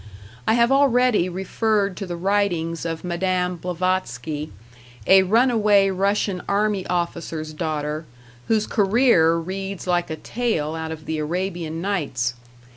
I 0.47 0.55
have 0.55 0.71
already 0.71 1.29
referred 1.29 1.95
to 1.97 2.07
the 2.07 2.15
writings 2.15 2.85
of 2.85 3.03
Madame 3.03 3.55
Blavatsky, 3.55 4.51
a 5.05 5.21
runaway 5.21 5.91
Russian 5.91 6.41
army 6.49 6.87
officer's 6.87 7.53
daughter, 7.53 8.05
whose 8.47 8.65
career 8.65 9.35
reads 9.35 9.85
like 9.85 10.09
a 10.09 10.15
tale 10.15 10.73
out 10.73 10.91
of 10.91 11.05
the 11.05 11.19
Arabian 11.19 11.81
Nights. 11.83 12.33